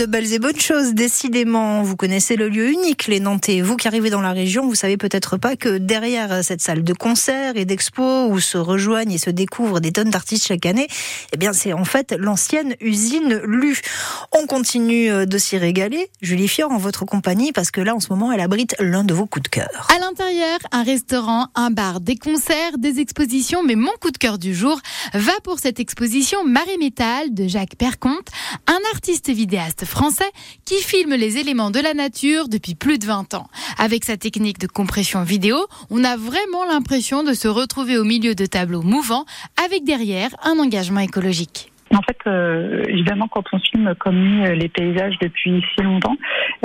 [0.00, 1.82] de belles et bonnes choses, décidément.
[1.82, 3.60] Vous connaissez le lieu unique, les Nantais.
[3.60, 6.94] Vous qui arrivez dans la région, vous savez peut-être pas que derrière cette salle de
[6.94, 10.86] concert et d'expo où se rejoignent et se découvrent des tonnes d'artistes chaque année,
[11.34, 13.78] eh bien, c'est en fait l'ancienne usine Lu.
[14.32, 16.08] On continue de s'y régaler.
[16.22, 19.12] Julie Fior en votre compagnie parce que là, en ce moment, elle abrite l'un de
[19.12, 19.88] vos coups de cœur.
[19.94, 23.64] À l'intérieur, un restaurant, un bar, des concerts, des expositions.
[23.64, 24.80] Mais mon coup de cœur du jour
[25.14, 28.28] va pour cette exposition Marée Métal de Jacques Perconte,
[28.68, 30.30] un artiste vidéaste français
[30.64, 33.48] qui filme les éléments de la nature depuis plus de 20 ans.
[33.78, 38.36] Avec sa technique de compression vidéo, on a vraiment l'impression de se retrouver au milieu
[38.36, 39.24] de tableaux mouvants
[39.64, 41.70] avec derrière un engagement écologique.
[41.92, 46.16] En fait, euh, évidemment, quand on filme comme lui euh, les paysages depuis si longtemps,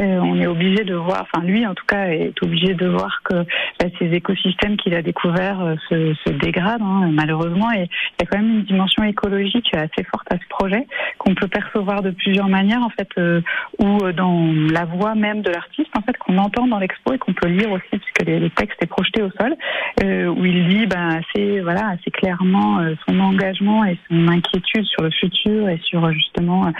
[0.01, 3.21] euh, on est obligé de voir, enfin lui en tout cas est obligé de voir
[3.23, 3.43] que
[3.79, 7.71] bah, ces écosystèmes qu'il a découverts euh, se, se, dégradent hein, malheureusement.
[7.71, 10.85] Et il y a quand même une dimension écologique assez forte à ce projet
[11.17, 13.41] qu'on peut percevoir de plusieurs manières en fait, euh,
[13.79, 17.34] ou dans la voix même de l'artiste en fait qu'on entend dans l'expo et qu'on
[17.34, 19.55] peut lire aussi puisque le texte est projeté au sol,
[20.03, 25.12] où il dit ben, assez voilà assez clairement son engagement et son inquiétude sur le
[25.20, 26.71] futur et sur justement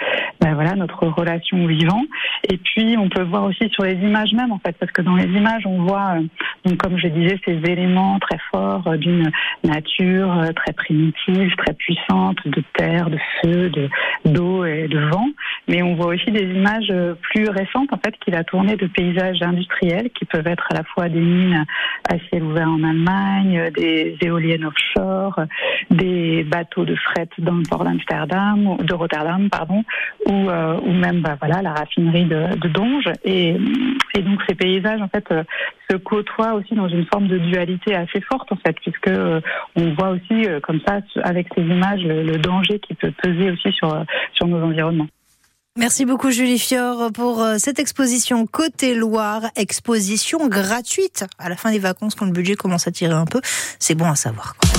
[0.42, 2.04] ben, voilà notre relation au vivant.
[2.50, 5.16] Et puis on peut voir aussi sur les images même en fait, parce que dans
[5.16, 6.16] les images on voit,
[6.66, 9.32] donc, comme je disais, ces éléments très forts d'une
[9.64, 13.90] nature très primitive, très puissante, de terre, de feu, de
[14.26, 15.28] d'eau et de vent.
[15.68, 19.42] Mais on voit aussi des images plus récentes en fait qu'il a tournées de paysages
[19.42, 21.66] industriels qui peuvent être à la fois des mines
[22.10, 25.40] à ciel ouvert en Allemagne, des éoliennes offshore,
[25.90, 29.84] des bateaux de fret dans le port d'Amsterdam, de Rotterdam, pardon,
[30.28, 33.10] ou, euh, ou même bah, voilà la raffinerie de, de Donge.
[33.24, 33.56] Et,
[34.16, 35.28] et, donc ces paysages en fait
[35.90, 39.42] se côtoient aussi dans une forme de dualité assez forte en fait, puisque euh,
[39.76, 43.52] on voit aussi euh, comme ça avec ces images le, le, danger qui peut peser
[43.52, 45.08] aussi sur sur nos environnements.
[45.78, 51.80] Merci beaucoup Julie Fior pour cette exposition Côté Loire, exposition gratuite à la fin des
[51.80, 53.42] vacances quand le budget commence à tirer un peu.
[53.78, 54.56] C'est bon à savoir.
[54.56, 54.70] Quoi.